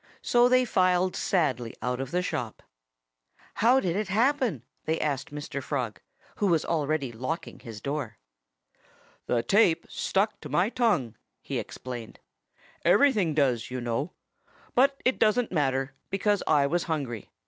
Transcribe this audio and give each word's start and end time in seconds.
So 0.23 0.49
they 0.49 0.65
filed 0.65 1.15
sadly 1.15 1.75
out 1.79 2.01
of 2.01 2.09
the 2.09 2.23
shop. 2.23 2.63
"How 3.61 3.79
did 3.79 3.95
it 3.95 4.07
happen?" 4.07 4.63
they 4.85 4.99
asked 4.99 5.29
Mr. 5.31 5.61
Frog, 5.61 6.01
who 6.37 6.47
was 6.47 6.65
already 6.65 7.11
locking 7.11 7.59
his 7.59 7.81
door. 7.81 8.17
"The 9.27 9.43
tape 9.43 9.85
stuck 9.89 10.39
to 10.41 10.49
my 10.49 10.69
tongue," 10.69 11.17
he 11.43 11.59
explained. 11.59 12.17
"Everything 12.83 13.35
does, 13.35 13.69
you 13.69 13.79
know. 13.79 14.13
But 14.73 14.99
it 15.05 15.19
doesn't 15.19 15.51
matter, 15.51 15.93
because 16.09 16.41
I 16.47 16.65
was 16.65 16.85
hungry. 16.85 17.29